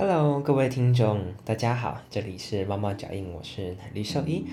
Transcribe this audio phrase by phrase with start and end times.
[0.00, 4.46] Hello，各位听众，大家好，这里是猫猫脚印，我是奶绿兽医，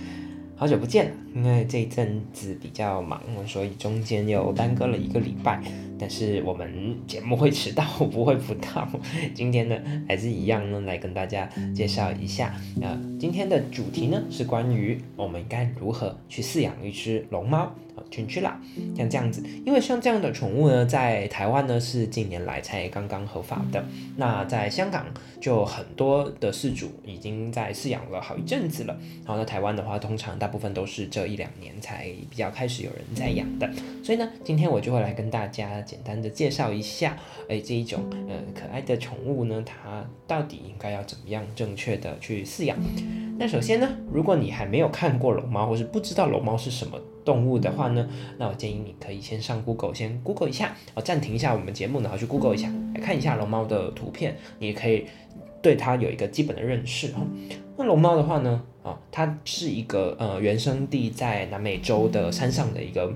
[0.58, 5.64] 好久不见了，因为这一阵子比较忙，所以中间又耽搁了一个礼拜。
[6.00, 8.88] 但是我们节目会迟到，不会不到。
[9.34, 9.76] 今天呢，
[10.08, 12.56] 还是一样呢，来跟大家介绍一下。
[12.82, 17.60] 呃，今天的主题呢是关于我们该如何去饲养一只龙猫
[17.96, 18.62] 啊，群居啦，
[18.96, 19.44] 像这样子。
[19.66, 23.84] 因为像这样的宠物呢，在台湾呢是近年来才刚刚合法的。
[24.16, 25.06] 那在香港
[25.42, 28.96] 就很多的饲主已经在饲养了好一阵子了。
[29.26, 33.70] 然后在台湾的话，通常大部分都是这一两年才比较开始有人在养的。
[34.04, 35.84] 所以呢，今天我就会来跟大家。
[35.88, 42.78] 简单的介绍一下，哎，这一种呃可爱的宠物呢，它到底应该要怎么样正确的去饲养？
[43.40, 55.06] 那首先呢，如果你还没有看过龙猫，或是不知道龙猫是什么动物的话呢，那我建议你可以先上 Google，先 Google 一下，啊，暂停一下我们节目，然后去 Google 一下，来看一下龙猫的图片，你也可以
[55.62, 57.22] 对它有一个基本的认识哈。
[57.78, 63.14] 那龙猫的话呢，啊，它是一个呃原生地在南美洲的山上的一个。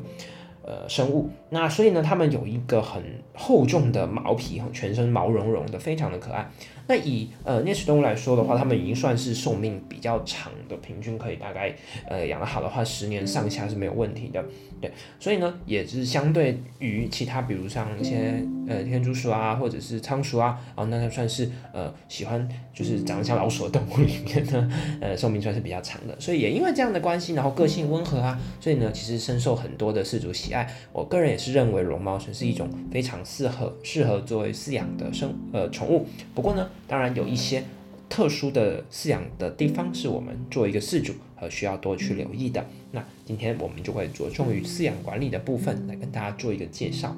[0.63, 3.01] 呃，生物，那所以呢，它们有一个很
[3.33, 6.49] 厚重的毛皮，全身毛茸茸的，非常的可爱。
[6.87, 11.73] 那以呃啮齿动物来说的话，它们已经算是寿命比较长的，平均可以大概
[12.07, 14.43] 呃养得好的话，十年上下是没有问题的。
[14.79, 26.19] 对，所以呢，也是相对于其他，比如像一些呃天竺鼠啊，或者是仓鼠啊，哦，那它算是呃喜欢就是长得像老鼠的动物里面呢，呃寿命算是比较长的。
[26.19, 30.67] 所以也因为这样的关系，然后个性温和啊，所以呢，其实深受很多的氏族喜爱。
[30.91, 36.05] 我个人也是认为绒毛犬是一种非常适合适合作为饲养的生呃宠物。
[36.33, 36.69] 不过呢。
[36.87, 37.63] 当然有一些
[38.09, 42.65] 特殊的饲养的地方是我们做一个饲主和需要多去留意的。
[42.91, 47.15] 那今天我们就会着重于饲养管理的部分来跟大家做一个介绍。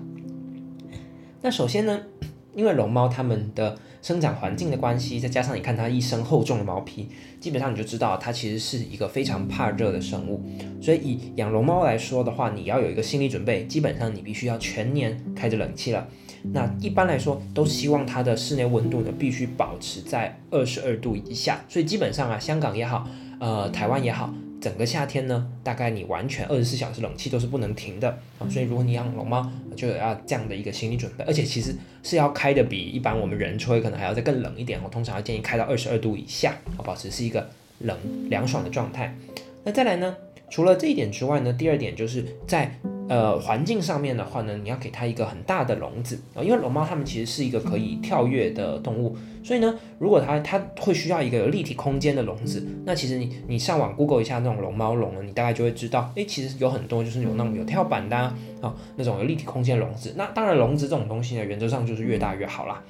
[1.42, 2.00] 那首先呢，
[2.56, 7.10] 因为龙猫它们的生长环境的关系，再加上你看它一身厚重的毛皮，
[7.40, 10.44] 基本上你就知道它其实是一个非常怕热的生物。
[10.82, 16.08] 所以以养龙猫来说的话，你要有一个心理准备，基本上你必须要全年开着冷气了。
[16.52, 21.64] 那一般来说，都希望它的室内温度呢必须保持在二十二度以下。
[21.70, 23.08] 所以基本上啊，香港也好，
[23.40, 28.10] 呃，台湾也好，整个夏天呢，大概你完全二十四小时冷气都是不能停的
[28.40, 28.48] 啊。
[28.50, 34.80] 所以如果你养龙猫，就要这样的一个心理准备，而且其实是要开的比一般我们人吹可能还要再更冷一点。
[34.82, 37.46] 我通常要建议开到二十二度以下，啊，保持是一个
[37.80, 37.98] 冷
[38.30, 39.14] 凉爽的状态。
[39.66, 40.16] 那再来呢，
[40.54, 42.72] 除了这一点之外呢，第二点就是在。
[43.10, 49.14] 呃，环境上面的话呢，你要给它一个很大的笼子啊，因为龙猫它们其实是一个可以跳跃的动物，
[49.44, 60.14] 所以呢，如果它它会需要一个有立体空间的笼子，那其实你你上网 Google 一下那种龙猫笼呢，你大概就会知道，哎，其实有很多就是有那种有跳板的啊，那种有立体空间笼子。
[60.16, 62.82] 那当然笼子这种东西呢，原则上就是越大越好啦。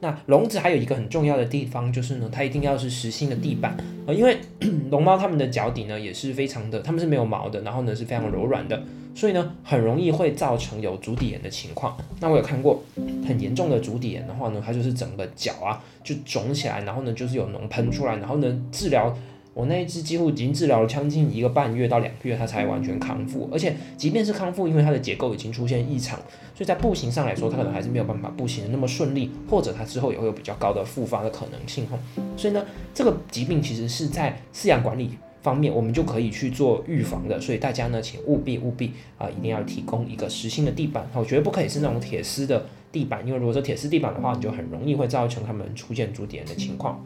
[0.00, 4.36] 那笼子还有一个很重要的地方就是呢，它一定要是实心的地板啊，因为
[4.90, 8.82] 龙猫它们的脚底呢也是非常的，它们是没有毛的，然后呢是非常柔软的。
[9.14, 11.96] 所以呢，很容易会造成有足底炎的情况。
[12.20, 12.82] 那我有看过
[13.26, 19.16] 很严重的足底炎的话呢，它就是整个脚啊就肿起来，然后呢就是有脓喷出来，然后呢治疗
[19.56, 23.48] 我那一只几乎已经治疗了将近一个半月到两个月，它才完全康复。
[23.50, 26.18] 而且即便是康复，因为它的结构已经出现异常，
[26.54, 31.98] 所以在步行上来说，它可能还是没有办法步行的那么顺利，或者它之后也会有比较高的复发的可能性哈。
[32.36, 32.62] 所以呢，
[32.92, 35.10] 这个疾病其实是在饲养管理。
[35.42, 47.00] 方面，我们就可以去做预防的，所以大家呢，请务必务必啊，一定要提供一个实心的地板，我觉得不可以是那种铁丝的地板，因为如果是铁丝地板的话，你就很容易会造成它们出现足底炎的情况。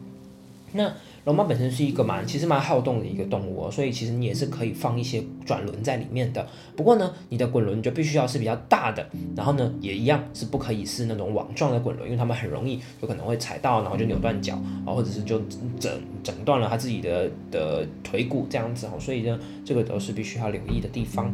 [0.73, 0.91] 那
[1.25, 6.47] 龙猫本身是一个蛮，其实蛮好动的一个动物哦，所以其实你也是可以放一些转轮在里面的。
[6.75, 14.55] 不过呢，你的滚轮就必须要是比较大的，然后呢，也一样是不可以是那种网状的滚轮，因为它们很容易有可能会踩到，然后就扭断脚
[14.85, 15.39] 啊，或者是就
[15.79, 15.91] 整
[16.23, 18.99] 整断了它自己的的腿骨这样子哦。
[18.99, 21.31] 所以呢，这个都是必须要留意的地方。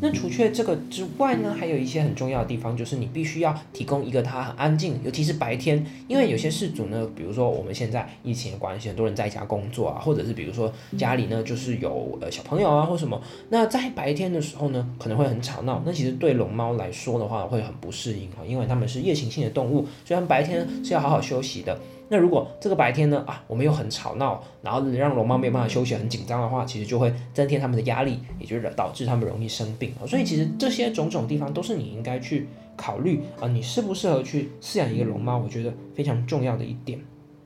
[0.00, 13.20] 那除却这个之外呢，还有一些很重要的地方，就是你必须要提供一个它很安静，尤其是白天，因为有些事主呢，比如说我们现在疫情的关系，很多人在家工作啊，或者是比如说家里呢就是有呃小朋友啊或什么，
[13.50, 21.78] 那在白天的时候呢，可能会很吵闹，那其实对龙猫来说的话会很不适应啊，因为它们是夜行性的动物，所以它们白天是要好好休息的。
[22.12, 36.98] 那如果这个白天呢啊，我们又很吵闹，然后让龙猫没有办法休息，很紧张的话，其实就会增添它们的压力，也就是导致它们容易生病所以其实这些种种地方都是你应该去考虑啊，你适不适合去饲养一个龙猫，我觉得非常重要的一点。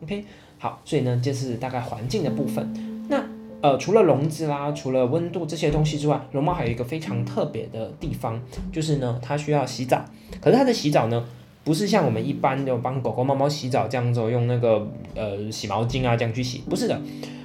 [0.03, 0.25] OK，
[0.59, 3.07] 好，所以呢，这是大概环境的部分。
[3.11, 3.23] 那
[3.61, 8.41] 呃，除了笼子啦，除了温度这些东西之外，龙猫还有一个非常特别的地方，
[8.73, 10.03] 就是呢，它需要洗澡。
[10.41, 11.23] 可是它的洗澡呢？
[11.65, 17.01] 不是像我们一般的帮狗狗、猫猫洗澡这样子用那个呃洗毛巾啊这样去洗，不是的，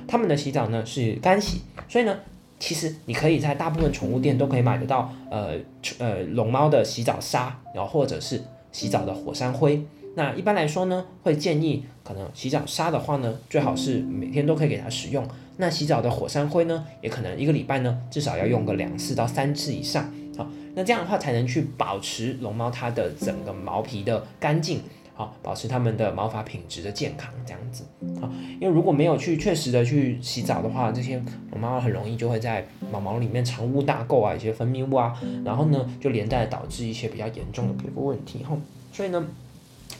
[0.07, 2.15] 它们的洗澡呢是干洗，所以呢，
[2.59, 5.53] 其实你可以在大部分宠物店都可以买得到呃
[5.97, 9.81] 呃龙猫的洗澡沙，然后或者是洗澡的火山灰。
[10.15, 15.25] 那一般来说呢，会建议可能洗澡沙的话呢，最好是每天都可以给它使用。
[15.57, 20.11] 那洗澡的火山灰呢，也可能一个礼拜呢至少要用个两次到三次以上。
[20.37, 24.81] 好，那这样的话才能去保持龙猫它的整个毛皮的干净，
[25.13, 27.83] 好，保持它们的毛发品质的健康，这样子。
[28.21, 28.29] 好，
[28.59, 31.21] 因为如果没有去确实的去洗澡的话，这些
[31.51, 35.13] 龙猫很容易就会在毛毛里面藏污纳垢啊，一些分泌物啊，
[35.45, 38.43] 然后呢就连带导致一些比较严重的皮肤问题。
[38.43, 38.57] 哈，
[38.91, 39.27] 所以呢。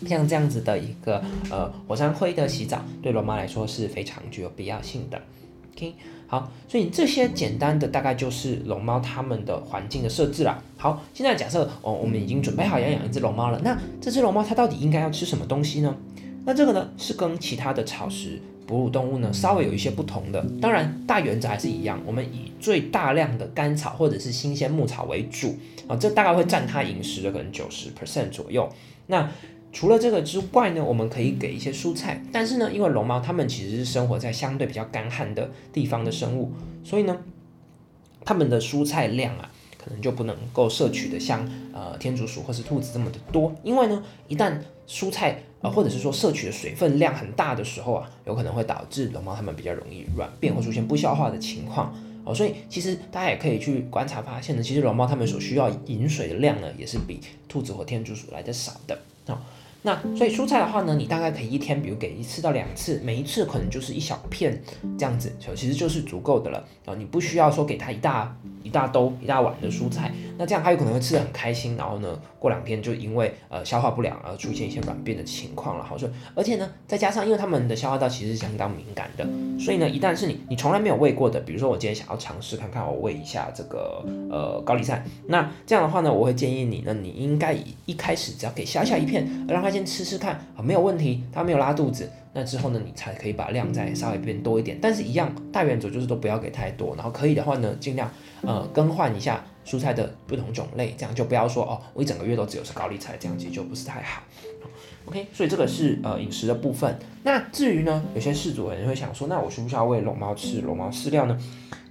[0.07, 5.21] 像这样子的一个呃火山灰的洗澡，对龙猫来说是非常具有必要性的。
[5.75, 5.93] OK，
[6.27, 10.61] 好，所以这些简单的大概就是龙猫它们的环境的设置啦。
[10.77, 15.95] 好，现在假设哦，我们已经准备好要养一只龙猫了，那这只龙猫它到底应该要吃什么东西呢？
[16.45, 20.43] 那这个呢是跟其他的草食哺乳动物呢稍微有一些不同的。
[20.61, 25.55] 当然大原则还是一样，我们以最大量的干草或者是新鲜牧草为主
[25.87, 28.67] 啊，这大概会占它饮食的可能九十 percent 左右。
[29.07, 29.29] 那
[29.71, 36.51] 除了这个之外呢，我们可以给一些蔬菜，但是呢，因为龙猫它们其实是生活在相对比较干旱的地方的生物，
[36.83, 37.15] 所以呢，
[38.25, 44.57] 它们的蔬菜量啊，可能就不能够摄取的像呃天竺鼠或是兔子这么的多，因为呢，一旦
[44.87, 51.93] 蔬菜呃或者是说摄取的水分量很大的时候啊，有可能会导致龙猫它们比较容易软便或出现不消化的情况。
[52.25, 58.97] 哦，所以其实大家也可以去观察发现呢，其实龙猫它们所需要饮水的量呢，也是比兔子或天竺鼠来的少的。
[59.27, 59.39] 啊。
[59.81, 64.61] 那所以蔬菜的话呢，你大概可以一天，比如给一次到两次，每一次可能就是一小片
[64.97, 79.25] 这样子，就其实就是足够的了啊，你不需要说给它一大一大兜一大碗的蔬菜，那这样它有可能会吃的很开心，然后呢，过两天就因为呃消化不良而出现一些软便的情况了，好说，而且呢，再加上因为它们的消化道其实是相当敏感的，
[79.57, 89.68] 所以呢，一旦是你你从来没有喂过的，比如说我今天想要尝试看看我喂一下这个呃高丽菜，那这样的话呢，我会建议你呢，你应该以一开始只要给小小一片，让它。
[89.71, 92.09] 先吃吃看啊，没有问题，它没有拉肚子。
[92.31, 94.77] 那之后呢，你才可以把量再稍微变多一点。
[94.81, 96.95] 但是，一样大原则就是都不要给太多。
[96.95, 98.09] 然后可以的话呢，尽量
[98.43, 104.21] 呃更换一下蔬菜的不同种类，这样就不要说哦，我一整个月都只有吃高丽菜，这样其实就不是太好。
[105.05, 106.97] OK，所以这个是呃饮食的部分。
[107.23, 111.35] 那至于呢，有些饲主人会想说，那我需不需要喂龙猫吃龙猫饲料呢？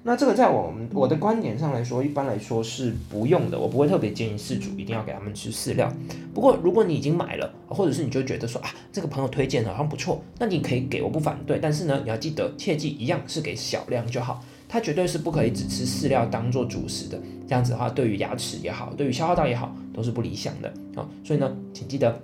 [0.05, 3.59] 那这个在我们我的观点上来说，一般来说是不用的。
[3.59, 5.93] 我不会特别建议饲主一定要给他们吃饲料。
[6.33, 11.59] 不过如果你已经买了，或者是你就觉得说啊，这个朋友推荐的好像不错，那你可以给，我不反对。
[11.61, 14.43] 但是呢，你要记得切记一样是给小量就好。
[14.71, 17.19] 它绝对是不可以只吃饲料当做主食的。
[17.47, 21.09] 这样子的话，对于牙齿也好，对于消化道也好，都是不理想的啊。
[21.25, 22.21] 所以呢，请记得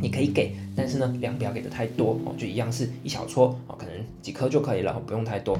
[0.00, 5.58] 你可以给，但是呢，量不要给的太多哦，就一样是一小撮哦，可能几颗就可以了，不用太多。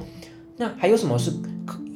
[0.62, 1.32] 那还有什么是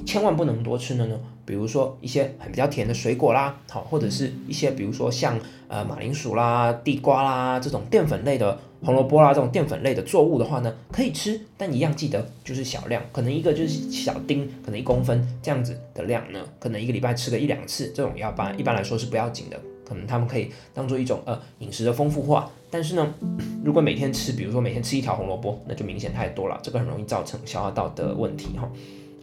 [0.05, 1.17] 千万不能多吃的呢？
[1.45, 19.61] 比如说一些很比较甜的水果啦，好，或者是一些比如说像呃马铃薯啦、地瓜啦这种淀粉类的红萝卜啦这种淀粉类的作物的话呢，可以吃，但一样记得就是小量，可能一个就是小丁，可能一公分这样子的量呢，可能一个礼拜吃个一两次，这种要般一般来说是不要紧的。
[19.89, 23.15] 可能他们可以当做一种呃饮食的丰富化，但是呢，
[23.65, 28.71] 如果每天吃，比如说每天吃一条红萝卜，那就明显太多了，这个很容易造成消化道的问题哈。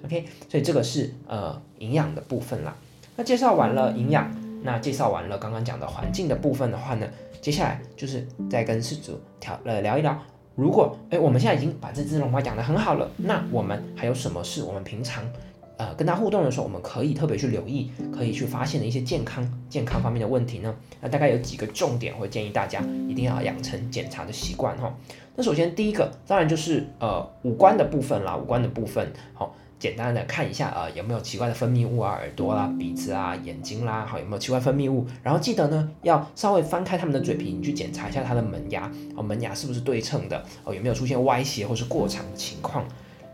[0.04, 2.76] OK，所以这个是呃营养的部分啦。
[3.16, 7.08] 那介绍完了营养，那介绍完了刚刚讲的环境的部分的话呢，
[7.42, 10.20] 接下来就是再跟饲主调呃聊一聊，
[10.56, 15.24] 如果哎我们现在已经把这只龙猫养得很好了，那我们还有什么是我们平常？
[15.84, 20.74] 呃，跟它互动的时候，我们可以特别去留意，可以去发现的一些健康健康方面的问题呢。
[21.02, 24.96] 那大概有几个重点，会建议大家一定要养成检查的习惯哈。
[25.36, 35.06] 那首先第一个，当然就是呃五官的部分啦，五官的部分，好，简单的看一下呃有没有奇怪的分泌物啊，耳朵啦、鼻子啊、眼睛啦，好有没有奇怪分泌物。
[35.22, 42.86] 然后记得呢，要稍微翻开它们的嘴皮，你去检查一下它的门牙，哦门牙是不是对称的，哦有没有出现歪斜或是过长的情况。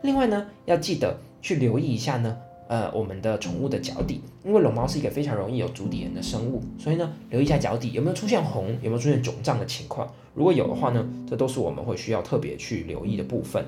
[0.01, 1.15] 另外呢，要记得。
[1.41, 10.07] 去留意一下呢，呃，我们的宠物的脚底，因为龙猫是一个非常容易有足底炎的生物，所以呢，留意一下脚底有没有出现红，有没有出现肿胀的情况。
[10.35, 13.65] 如果有的话呢，这都是我们会需要特别去留意的部分。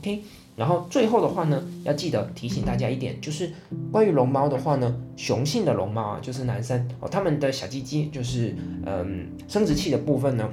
[0.00, 0.22] OK，
[0.56, 3.50] 然后最后的话呢，要记得提醒大家一点，就是
[3.90, 8.54] 关于龙猫的话呢，雄性的龙猫啊，就是男生哦，他们的小鸡鸡就是
[8.86, 10.48] 嗯生殖器的部分呢。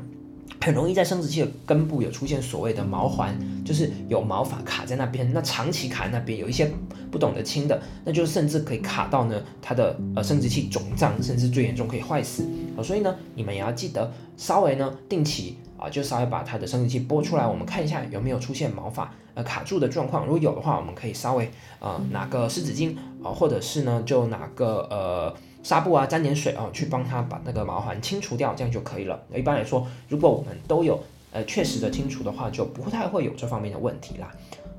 [0.60, 6.70] 很容易在生殖器的根部有出现所谓的毛环，就是有毛发卡在那边，那长期卡在那边，有一些
[7.10, 20.25] 不懂得清的，那就甚至可以卡到呢它的呃生殖器肿胀，甚至最严重可以坏死哦，所以呢，你们也要记得稍微呢定期啊，就稍微把它的生殖器拨出来，我们看一下有没有出现毛发呃卡住的状况。
[20.25, 29.22] 如果有的话，我们可以稍微呃拿个湿纸巾啊，或者是呢就拿个呃纱布啊，沾点水哦，去帮它把那个毛环清除掉，这样就可以了。
[29.36, 31.01] 一般来说，如果我们都有
[31.32, 34.32] 呃确实的清除的话，就不太会有这方面的问题啦。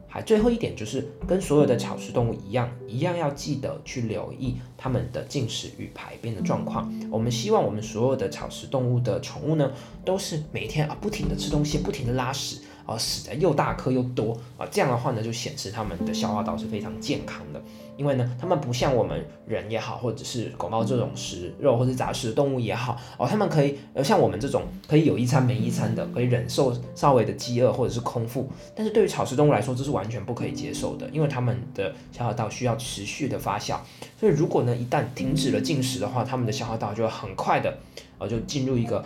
[0.09, 6.93] 还最后一点就是跟所有的草食动物一样，一样要记得去留意它们的进食与排便的状况。
[7.11, 9.73] 我们希望我们所有的草食动物的宠物呢，
[10.05, 12.59] 都是每天啊不停的吃东西，不停的拉屎。
[12.87, 17.63] 啊，屎的又大颗又多啊，这样的话呢，就显示它们的消化道是非常健康的。
[17.95, 28.49] 因为呢，它们不像我们人也好，或者是狗猫这种食肉或者杂食的动物也好，哦，它们可以呃像我们这种可以有一餐没一餐的，可以忍受稍微的饥饿或者是空腹。
[28.75, 33.77] 但是对于草食动物来说，这是完全不可以接受的，因为它们的消化道需要持续的发酵。
[34.19, 37.79] 所以如果呢一旦停止了进食的话，它们的消化道就会很快的
[38.19, 39.05] 呃就进入一个。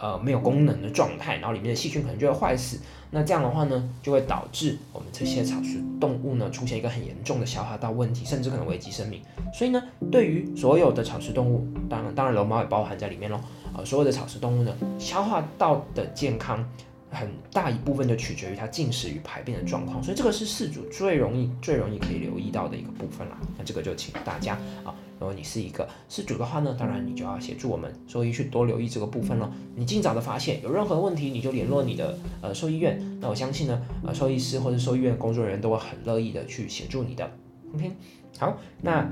[0.00, 2.80] 呃，没有功能的状态，然后里面的细菌可能就会坏死。
[3.10, 9.22] 那这样的话呢，就会导致我们这些草食动物呢出现一个很严重的消化道问题，甚至可能危及生命。
[9.52, 13.38] 所以呢，对于所有的草食动物，当然当然龙猫也包含在里面喽。
[13.76, 16.64] 呃，所有的草食动物呢，消化道的健康。
[17.14, 23.38] 很大一部分就取决于它进食与排便的状况，所以这个是饲主最容易、最容易可以留意到的一个部分啦。
[23.56, 24.54] 那这个就请大家
[24.84, 29.50] 啊，如果你是一个饲主的话呢，当然你就要协助我们兽医去多留意这个部分咯。
[29.76, 33.00] 你尽早的发现有任何问题，你就联络你的呃兽医院。
[33.20, 37.30] 那我相信呢，呃兽医师或者兽医院工作人员都会很乐意的去协助你的。
[37.74, 37.92] OK，
[38.38, 39.08] 好，那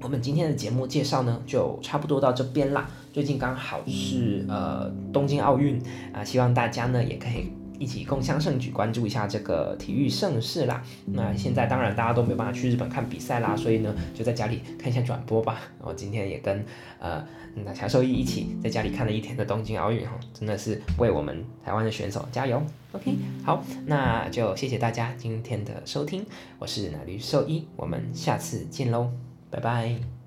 [0.00, 2.90] 我们今天的节目介绍呢，就差不多到这边啦。
[3.18, 5.76] 最近刚好是呃东京奥运
[6.12, 10.80] 啊，希望大家呢也可以一起共襄盛举，关注一下这个体育盛事啦。
[11.04, 15.62] 那现在当然大家都没有办法去日本看比赛啦，所以呢就在家里看一下转播吧。
[15.82, 16.64] 我今天也跟
[17.00, 17.20] 呃
[17.56, 22.62] 那乔兽医一起在家里看了一天的东京奥运哈，真的是为我们台湾的选手加油。
[22.92, 26.24] OK，好，那就谢谢大家今天的收听，
[26.60, 29.10] 我是奶驴兽医，我们下次见喽，
[29.50, 30.17] 拜拜。